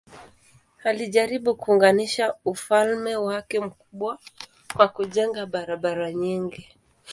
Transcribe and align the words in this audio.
Alijaribu 0.83 1.55
kuunganisha 1.55 2.35
ufalme 2.45 3.15
wake 3.15 3.59
mkubwa 3.59 4.19
kwa 4.75 4.87
kujenga 4.87 5.45
barabara 5.45 6.13
nyingi. 6.13 6.67